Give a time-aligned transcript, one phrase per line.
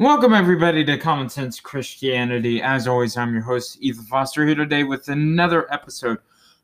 [0.00, 2.62] Welcome, everybody, to Common Sense Christianity.
[2.62, 6.18] As always, I'm your host, Ethan Foster, here today with another episode.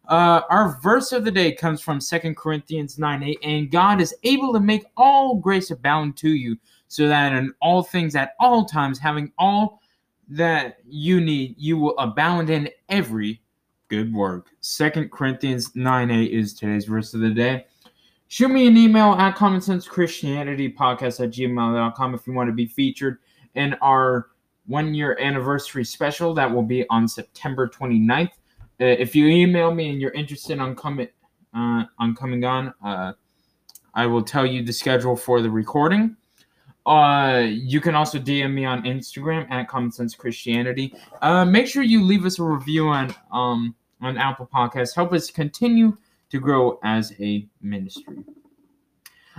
[0.07, 4.15] Uh, our verse of the day comes from Second Corinthians 9 8, and God is
[4.23, 8.66] able to make all grace abound to you, so that in all things at all
[8.66, 9.80] times, having all
[10.29, 13.43] that you need, you will abound in every
[13.89, 14.51] good work.
[14.61, 17.66] Second Corinthians 9 8 is today's verse of the day.
[18.29, 22.55] Shoot me an email at common sense christianity podcast at gmail.com if you want to
[22.55, 23.19] be featured
[23.55, 24.29] in our
[24.66, 28.29] one year anniversary special that will be on September 29th.
[28.29, 31.09] Uh, if you email me and you're interested on coming
[31.55, 33.12] uh, on coming on, uh,
[33.95, 36.16] I will tell you the schedule for the recording.
[36.84, 40.93] Uh, you can also DM me on Instagram at Common Sense Christianity.
[41.23, 44.95] Uh, make sure you leave us a review on um on Apple Podcasts.
[44.95, 45.96] Help us continue
[46.30, 48.16] to grow as a ministry.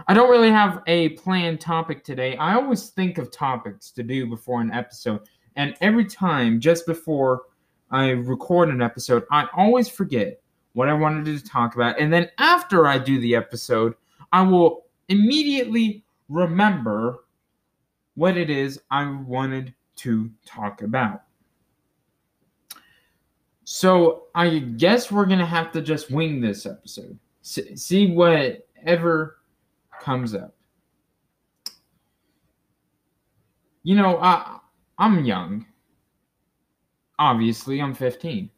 [0.08, 2.36] I don't really have a planned topic today.
[2.38, 5.22] I always think of topics to do before an episode,
[5.56, 7.44] and every time just before
[7.92, 10.42] I record an episode, I always forget
[10.74, 13.94] what I wanted to talk about, and then after I do the episode,
[14.34, 17.20] I will immediately remember
[18.16, 21.22] what it is I wanted to talk about.
[23.64, 27.18] So I guess we're gonna have to just wing this episode.
[27.42, 29.38] See whatever
[30.02, 30.56] comes up.
[33.84, 34.60] You know, I
[34.98, 35.66] I'm young.
[37.20, 38.50] Obviously, I'm 15.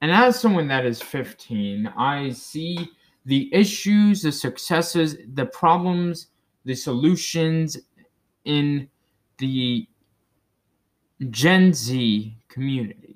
[0.00, 2.90] And as someone that is 15, I see
[3.24, 6.28] the issues, the successes, the problems,
[6.64, 7.76] the solutions
[8.44, 8.88] in
[9.38, 9.86] the
[11.30, 13.07] Gen Z community.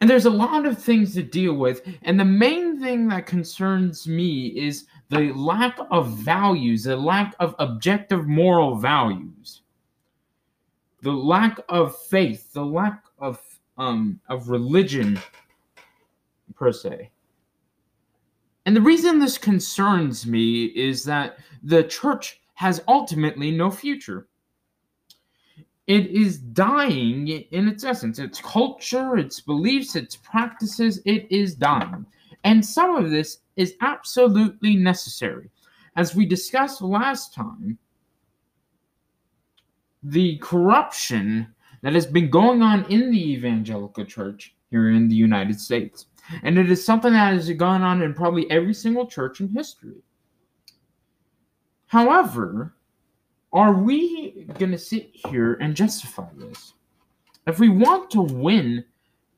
[0.00, 1.82] And there's a lot of things to deal with.
[2.02, 7.54] And the main thing that concerns me is the lack of values, the lack of
[7.58, 9.62] objective moral values,
[11.02, 13.40] the lack of faith, the lack of
[13.76, 15.18] um, of religion
[16.54, 17.10] per se.
[18.66, 24.28] And the reason this concerns me is that the church has ultimately no future.
[25.86, 28.18] It is dying in its essence.
[28.18, 32.06] Its culture, its beliefs, its practices, it is dying.
[32.42, 35.50] And some of this is absolutely necessary.
[35.96, 37.78] As we discussed last time,
[40.02, 45.60] the corruption that has been going on in the evangelical church here in the United
[45.60, 46.06] States.
[46.42, 50.02] And it is something that has gone on in probably every single church in history.
[51.86, 52.74] However,
[53.54, 56.74] are we going to sit here and justify this?
[57.46, 58.84] If we want to win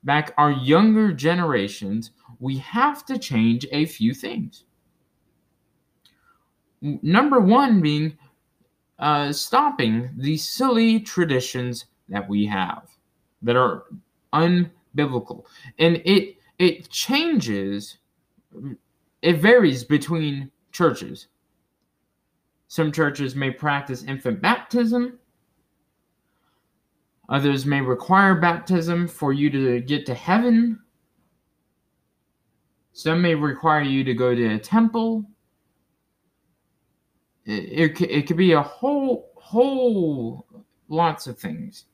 [0.03, 4.65] back our younger generations, we have to change a few things.
[6.81, 8.17] Number one being
[8.99, 12.89] uh, stopping the silly traditions that we have
[13.41, 13.85] that are
[14.33, 15.45] unbiblical,
[15.79, 17.97] and it it changes.
[19.21, 21.27] It varies between churches.
[22.67, 25.19] Some churches may practice infant baptism.
[27.29, 30.79] Others may require baptism for you to get to heaven.
[32.93, 35.25] Some may require you to go to a temple.
[37.45, 40.45] It, it, it could be a whole, whole
[40.89, 41.85] lots of things.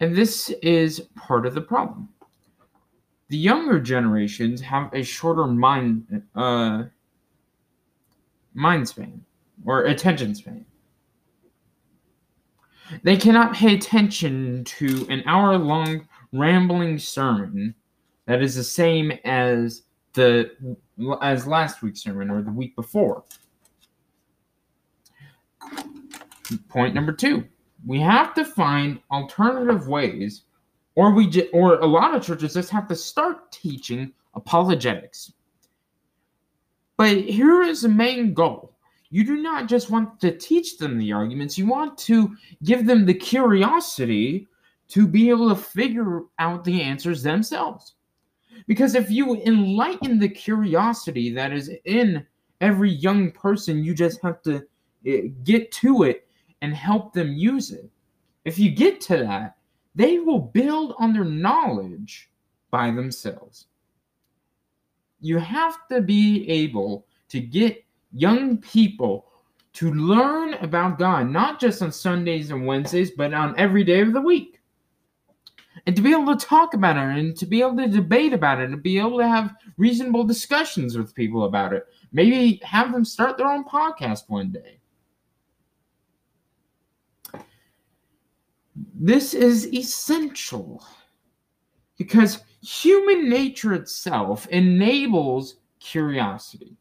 [0.00, 2.08] And this is part of the problem.
[3.28, 6.84] The younger generations have a shorter mind uh,
[8.54, 9.24] mind span
[9.64, 10.64] or attention span.
[13.02, 17.74] They cannot pay attention to an hour long rambling sermon
[18.26, 19.82] that is the same as
[20.14, 20.50] the
[21.22, 23.24] as last week's sermon or the week before.
[26.68, 27.44] Point number 2.
[27.86, 30.42] We have to find alternative ways
[30.94, 35.32] or we or a lot of churches just have to start teaching apologetics.
[36.96, 38.76] But here is the main goal.
[39.10, 43.06] You do not just want to teach them the arguments, you want to give them
[43.06, 44.48] the curiosity
[44.88, 47.94] to be able to figure out the answers themselves.
[48.66, 52.26] Because if you enlighten the curiosity that is in
[52.60, 54.62] every young person, you just have to
[55.06, 56.26] eh, get to it
[56.62, 57.90] and help them use it.
[58.44, 59.56] If you get to that,
[59.94, 62.30] they will build on their knowledge
[62.70, 63.66] by themselves
[65.24, 67.82] you have to be able to get
[68.12, 69.26] young people
[69.72, 74.12] to learn about God, not just on Sundays and Wednesdays, but on every day of
[74.12, 74.60] the week.
[75.86, 78.60] and to be able to talk about it and to be able to debate about
[78.60, 81.86] it and be able to have reasonable discussions with people about it.
[82.12, 84.78] Maybe have them start their own podcast one day.
[88.94, 90.84] This is essential
[91.98, 96.76] because human nature itself enables curiosity.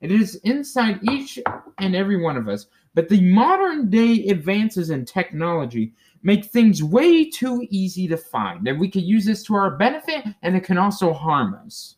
[0.00, 1.38] It is inside each
[1.78, 2.66] and every one of us.
[2.94, 5.92] But the modern day advances in technology
[6.22, 8.66] make things way too easy to find.
[8.66, 11.96] And we can use this to our benefit, and it can also harm us.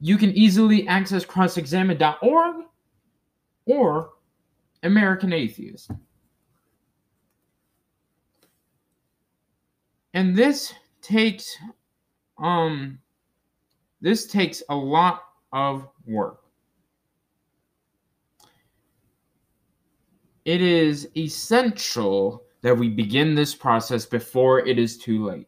[0.00, 2.64] You can easily access crossexamine.org
[3.66, 4.10] or
[4.82, 5.90] American Atheist.
[10.14, 11.56] And this takes
[12.38, 12.98] um
[14.00, 15.22] this takes a lot
[15.52, 16.40] of work.
[20.44, 25.46] It is essential that we begin this process before it is too late.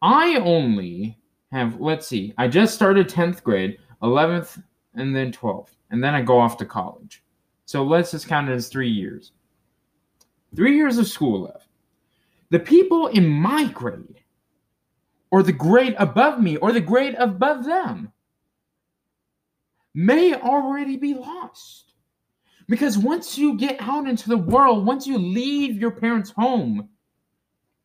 [0.00, 1.18] I only
[1.52, 4.62] have, let's see, I just started 10th grade, 11th,
[4.94, 7.24] and then 12th, and then I go off to college.
[7.66, 9.32] So let's just count it as three years.
[10.54, 11.65] Three years of school left.
[12.50, 14.22] The people in my grade,
[15.30, 18.12] or the grade above me, or the grade above them,
[19.94, 21.94] may already be lost.
[22.68, 26.88] Because once you get out into the world, once you leave your parents' home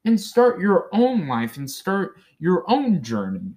[0.06, 3.54] and start your own life and start your own journey,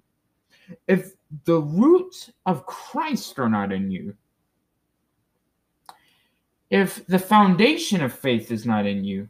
[0.87, 1.13] if
[1.45, 4.15] the roots of Christ are not in you,
[6.69, 9.27] if the foundation of faith is not in you,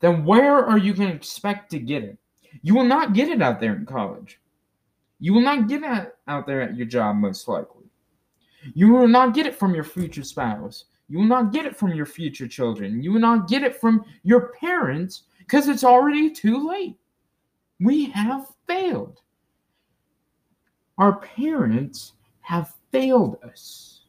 [0.00, 2.18] then where are you going to expect to get it?
[2.62, 4.40] You will not get it out there in college.
[5.20, 7.84] You will not get it out there at your job, most likely.
[8.74, 10.84] You will not get it from your future spouse.
[11.08, 13.02] You will not get it from your future children.
[13.02, 16.96] You will not get it from your parents because it's already too late.
[17.80, 19.20] We have failed.
[20.98, 24.02] Our parents have failed us.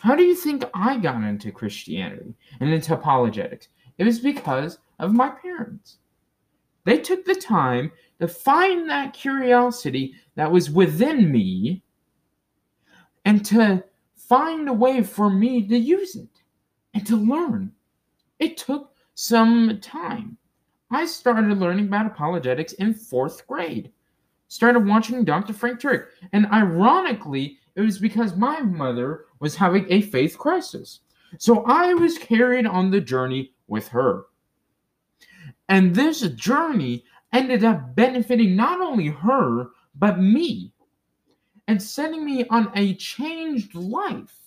[0.00, 3.68] How do you think I got into Christianity and into apologetics?
[3.98, 5.98] It was because of my parents.
[6.84, 7.90] They took the time
[8.20, 11.82] to find that curiosity that was within me
[13.24, 13.82] and to
[14.14, 16.28] find a way for me to use it
[16.94, 17.72] and to learn.
[18.38, 20.36] It took some time.
[20.90, 23.90] I started learning about apologetics in fourth grade.
[24.48, 25.52] Started watching Dr.
[25.52, 26.06] Frank Turek.
[26.32, 31.00] And ironically, it was because my mother was having a faith crisis.
[31.38, 34.24] So I was carried on the journey with her.
[35.68, 40.72] And this journey ended up benefiting not only her, but me,
[41.68, 44.38] and sending me on a changed life.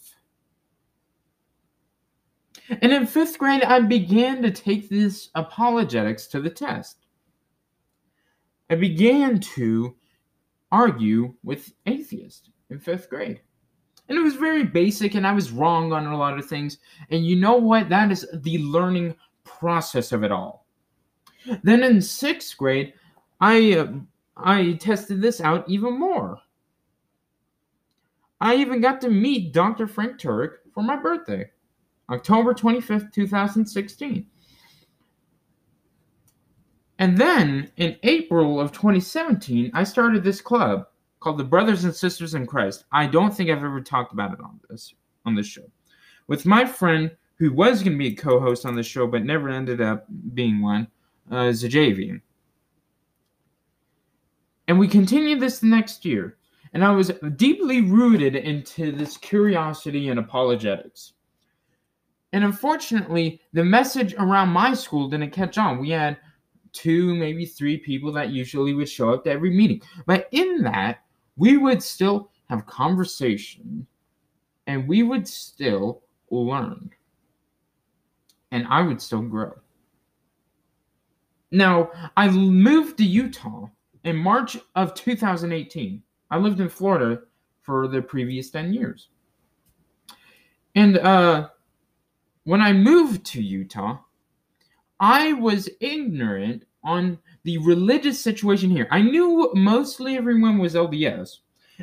[2.69, 6.97] And in fifth grade, I began to take this apologetics to the test.
[8.69, 9.95] I began to
[10.71, 13.41] argue with atheists in fifth grade.
[14.09, 16.79] And it was very basic, and I was wrong on a lot of things.
[17.11, 17.89] And you know what?
[17.89, 20.65] That is the learning process of it all.
[21.63, 22.93] Then in sixth grade,
[23.39, 23.91] I uh,
[24.35, 26.39] I tested this out even more.
[28.41, 29.87] I even got to meet Dr.
[29.87, 31.49] Frank Turek for my birthday,
[32.09, 34.25] October 25th, 2016.
[36.99, 40.87] And then in April of 2017, I started this club
[41.19, 42.85] called the Brothers and Sisters in Christ.
[42.91, 44.93] I don't think I've ever talked about it on this
[45.25, 45.69] on this show.
[46.27, 49.49] With my friend who was going to be a co-host on the show but never
[49.49, 50.87] ended up being one,
[51.31, 52.21] uh, Zajavian.
[54.67, 56.37] And we continued this the next year.
[56.73, 61.13] And I was deeply rooted into this curiosity and apologetics.
[62.33, 65.79] And unfortunately, the message around my school didn't catch on.
[65.79, 66.17] We had
[66.71, 69.81] two, maybe three people that usually would show up to every meeting.
[70.05, 70.99] But in that,
[71.39, 73.87] we would still have conversation
[74.67, 76.91] and we would still learn.
[78.51, 79.53] And I would still grow.
[81.51, 83.67] Now, I moved to Utah
[84.03, 86.03] in March of 2018.
[86.29, 87.21] I lived in Florida
[87.61, 89.07] for the previous 10 years.
[90.75, 91.49] And uh,
[92.43, 93.99] when I moved to Utah,
[94.99, 98.87] I was ignorant on the religious situation here.
[98.89, 101.37] I knew mostly everyone was LDS,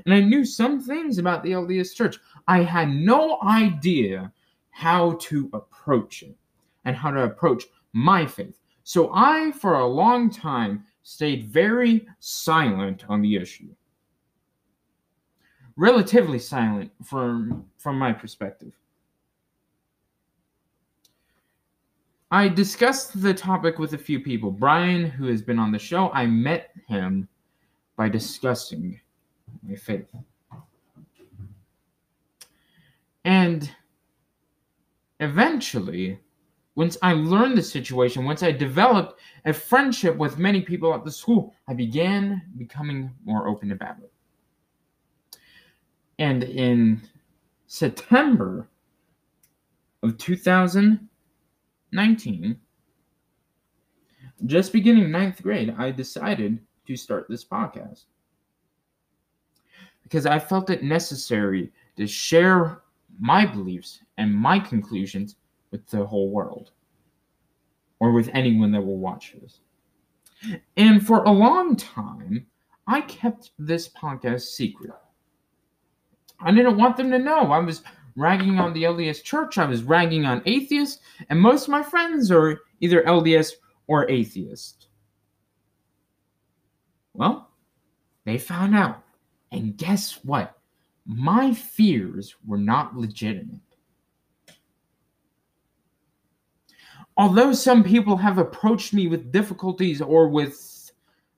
[0.05, 2.19] and I knew some things about the LDS church.
[2.49, 4.33] I had no idea
[4.71, 6.37] how to approach it
[6.85, 8.59] and how to approach my faith.
[8.83, 13.69] So I, for a long time, stayed very silent on the issue.
[15.77, 18.73] Relatively silent from, from my perspective.
[22.31, 24.51] I discussed the topic with a few people.
[24.51, 27.29] Brian, who has been on the show, I met him
[27.97, 29.01] by discussing
[29.63, 30.09] my faith.
[33.25, 33.71] And
[35.21, 36.19] eventually,
[36.75, 41.11] once I learned the situation, once I developed a friendship with many people at the
[41.11, 44.13] school, I began becoming more open about it.
[46.19, 47.03] And in
[47.67, 48.69] September
[50.03, 50.19] of
[51.93, 52.59] 2019,
[54.47, 58.05] just beginning ninth grade, I decided to start this podcast
[60.03, 62.83] because I felt it necessary to share
[63.19, 65.37] my beliefs and my conclusions
[65.71, 66.71] with the whole world
[67.99, 69.61] or with anyone that will watch this.
[70.77, 72.47] And for a long time,
[72.87, 74.93] I kept this podcast secret.
[76.41, 77.51] I didn't want them to know.
[77.51, 77.83] I was
[78.17, 82.31] ragging on the LDS church, I was ragging on atheists, and most of my friends
[82.31, 83.53] are either LDS
[83.87, 84.89] or atheist.
[87.13, 87.51] Well,
[88.25, 89.03] they found out.
[89.53, 90.59] And guess what?
[91.07, 93.61] My fears were not legitimate.
[97.17, 100.91] Although some people have approached me with difficulties or with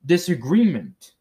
[0.07, 1.13] disagreement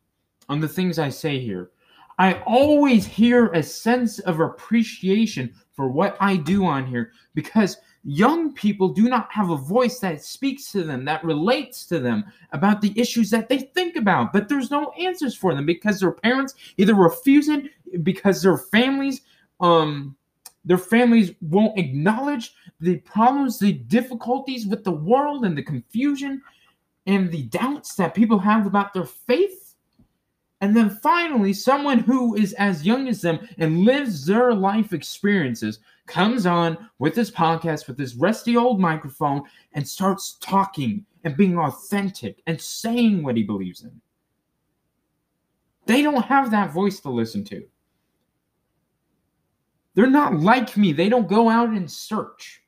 [0.50, 1.72] on the things I say here,
[2.18, 8.54] I always hear a sense of appreciation for what I do on here because young
[8.54, 12.82] people do not have a voice that speaks to them, that relates to them about
[12.82, 14.34] the issues that they think about.
[14.34, 17.66] But there's no answers for them because their parents either refuse it,
[18.04, 19.22] because their families,
[19.60, 20.16] um,
[20.66, 26.42] their families won't acknowledge the problems, the difficulties with the world, and the confusion
[27.06, 29.67] and the doubts that people have about their faith
[30.62, 35.80] and then finally, someone who is as young as them and lives their life experiences
[36.08, 41.60] comes on with this podcast with this rusty old microphone and starts talking and being
[41.60, 44.02] authentic and saying what he believes in.
[45.86, 47.64] They don't have that voice to listen to.
[49.94, 50.92] They're not like me.
[50.92, 52.62] They don't go out and search.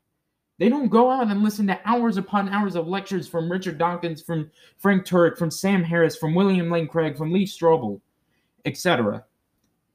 [0.60, 4.22] They don't go out and listen to hours upon hours of lectures from Richard Dawkins,
[4.22, 8.02] from Frank Turek, from Sam Harris, from William Lane Craig, from Lee Strobel,
[8.66, 9.24] etc.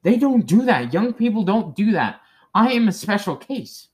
[0.01, 0.91] They don't do that.
[0.91, 2.21] Young people don't do that.
[2.55, 3.89] I am a special case.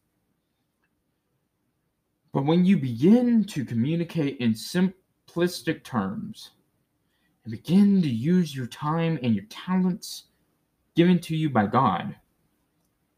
[2.32, 6.52] But when you begin to communicate in simplistic terms
[7.44, 10.26] and begin to use your time and your talents
[10.96, 12.16] given to you by God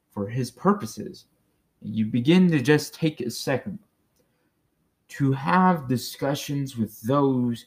[0.09, 1.25] for His purposes,
[1.83, 3.79] you begin to just take a second
[5.09, 7.65] to have discussions with those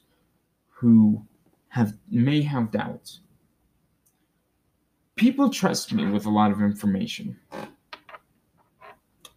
[0.68, 1.24] who
[1.68, 3.20] have may have doubts.
[5.14, 7.38] People trust me with a lot of information.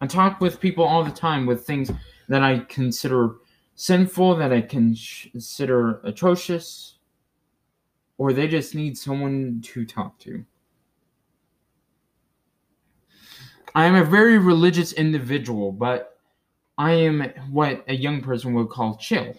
[0.00, 1.90] I talk with people all the time with things
[2.28, 3.36] that I consider
[3.74, 6.98] sinful, that I consider atrocious,
[8.18, 10.44] or they just need someone to talk to.
[13.74, 16.18] I am a very religious individual, but
[16.76, 19.34] I am what a young person would call chill.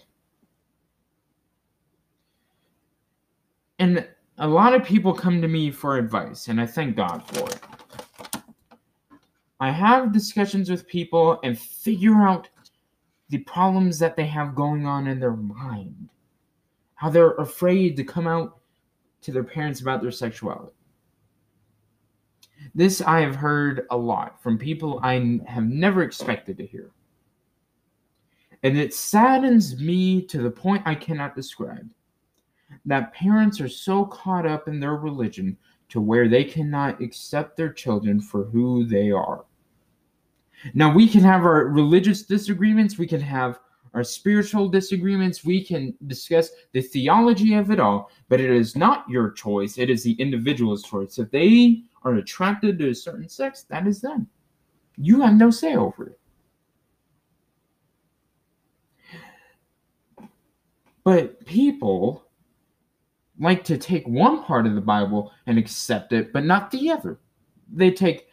[3.78, 4.06] And
[4.38, 7.60] a lot of people come to me for advice, and I thank God for it.
[9.60, 12.48] I have discussions with people and figure out
[13.28, 16.08] the problems that they have going on in their mind,
[16.94, 18.58] how they're afraid to come out
[19.22, 20.74] to their parents about their sexuality.
[22.74, 26.90] This I have heard a lot from people I have never expected to hear.
[28.62, 31.88] And it saddens me to the point I cannot describe
[32.84, 35.56] that parents are so caught up in their religion
[35.90, 39.44] to where they cannot accept their children for who they are.
[40.74, 43.58] Now, we can have our religious disagreements, we can have
[43.94, 49.08] our spiritual disagreements, we can discuss the theology of it all, but it is not
[49.08, 51.18] your choice, it is the individual's choice.
[51.18, 54.28] If they are attracted to a certain sex, that is them.
[54.96, 56.18] You have no say over it.
[61.04, 62.24] But people
[63.38, 67.18] like to take one part of the Bible and accept it, but not the other.
[67.72, 68.28] They take,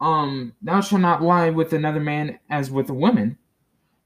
[0.00, 3.36] um, thou shalt not lie with another man as with a woman,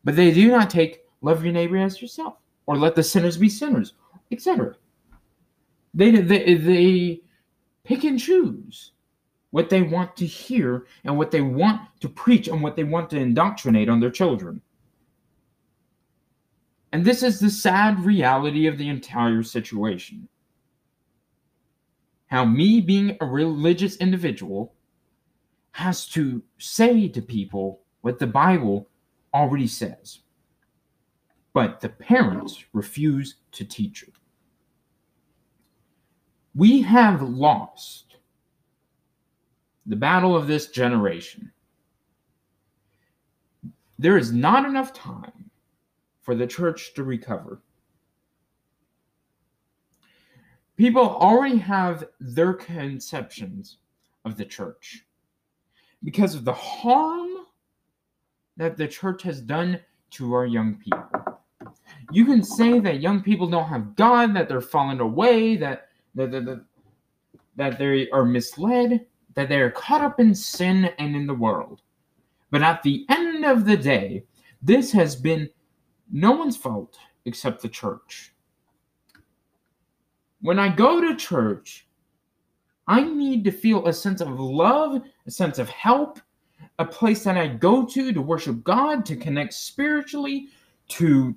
[0.05, 3.49] but they do not take love your neighbor as yourself, or let the sinners be
[3.49, 3.95] sinners,
[4.31, 4.77] etc.
[5.93, 7.21] They, they, they
[7.85, 8.93] pick and choose
[9.57, 13.09] what they want to hear and what they want to preach and what they want
[13.11, 14.61] to indoctrinate on their children.
[16.93, 20.29] And this is the sad reality of the entire situation.
[22.29, 24.75] How me being a religious individual
[25.73, 28.89] has to say to people what the Bible
[29.35, 30.21] already says.
[31.55, 34.15] but the parents refuse to teach it.
[36.55, 38.06] We have lost
[39.87, 41.51] the battle of this generation.
[43.99, 45.51] There is not enough time
[46.23, 47.63] for the church to recover.
[50.77, 53.79] People already have their conceptions
[54.25, 55.07] of the church
[56.05, 57.47] because of the harm
[58.57, 61.09] that the church has done to our young people.
[62.13, 66.31] You can say that young people don't have God, that they're falling away, that that,
[66.31, 66.65] that,
[67.57, 71.83] that they are misled, that they are caught up in sin and in the world.
[72.51, 74.25] But at the end of the day,
[74.63, 75.49] this has been
[76.11, 78.33] no one's fault except the church.
[80.41, 81.87] When I go to church,
[82.87, 86.21] I need to feel a sense of love, a sense of help,
[86.79, 90.49] a place that I go to to worship God, to connect spiritually,
[90.89, 91.35] to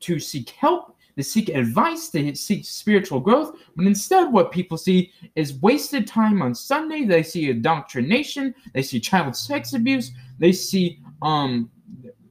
[0.00, 3.56] to seek help, to seek advice, they seek spiritual growth.
[3.74, 7.04] But instead, what people see is wasted time on Sunday.
[7.04, 8.54] They see indoctrination.
[8.72, 10.12] They see child sex abuse.
[10.38, 11.70] They see um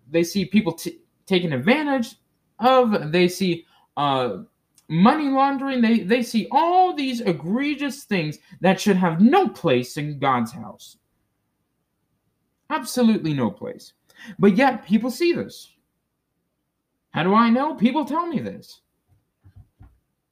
[0.09, 2.15] they see people t- taken advantage
[2.59, 3.11] of.
[3.11, 3.65] They see
[3.97, 4.43] uh
[4.87, 5.81] money laundering.
[5.81, 10.97] They they see all these egregious things that should have no place in God's house.
[12.69, 13.91] Absolutely no place.
[14.39, 15.73] But yet people see this.
[17.17, 17.73] How do I know?
[17.73, 18.81] People tell me this.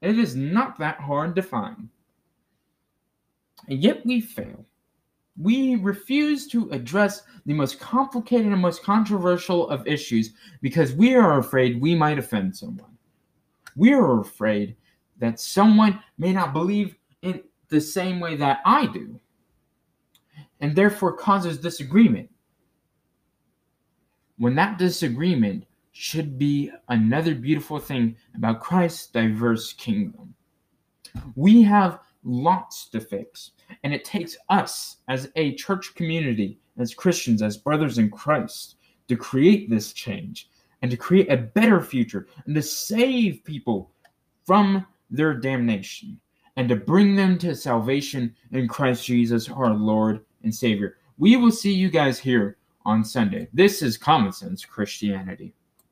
[0.03, 1.89] It is not that hard to find.
[3.67, 4.63] And yet we fail.
[5.35, 11.39] We refuse to address the most complicated and most controversial of issues because we are
[11.39, 12.95] afraid we might offend someone.
[13.75, 14.75] We are afraid
[15.17, 19.19] that someone may not believe in the same way that I do
[20.61, 22.29] and therefore causes disagreement.
[24.37, 25.65] When that disagreement
[25.97, 30.35] should be another beautiful thing about Christ's diverse kingdom.
[31.35, 33.51] We have lots to fix,
[33.85, 38.75] and it takes us as a church community, as Christians, as brothers in Christ,
[39.07, 40.49] to create this change
[40.81, 43.89] and to create a better future and to save people
[44.43, 46.19] from their damnation
[46.57, 50.97] and to bring them to salvation in Christ Jesus, our Lord and Savior.
[51.17, 53.47] We will see you guys here on Sunday.
[53.53, 55.53] This is Common Sense Christianity.